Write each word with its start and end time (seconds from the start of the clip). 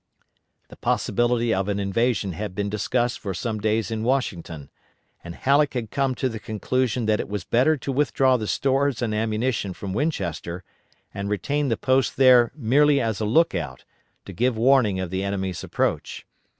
The 0.69 0.75
possibility 0.75 1.53
of 1.53 1.67
an 1.67 1.79
invasion 1.79 2.31
had 2.33 2.55
been 2.55 2.71
discussed 2.71 3.19
for 3.19 3.35
some 3.35 3.59
days 3.59 3.91
in 3.91 4.01
Washington, 4.01 4.71
and 5.23 5.35
Halleck 5.35 5.75
had 5.75 5.91
come 5.91 6.15
to 6.15 6.27
the 6.27 6.39
conclusion 6.39 7.05
that 7.05 7.19
it 7.19 7.29
was 7.29 7.43
better 7.43 7.77
to 7.77 7.91
withdraw 7.91 8.35
the 8.35 8.47
stores 8.47 9.03
and 9.03 9.13
ammunition 9.13 9.73
from 9.73 9.93
Winchester, 9.93 10.63
and 11.13 11.29
retain 11.29 11.67
the 11.67 11.77
post 11.77 12.17
there 12.17 12.51
merely 12.55 12.99
as 12.99 13.19
a 13.19 13.25
lookout, 13.25 13.85
to 14.25 14.33
give 14.33 14.57
warning 14.57 14.99
of 14.99 15.11
the 15.11 15.23
enemy's 15.23 15.63
approach. 15.63 16.25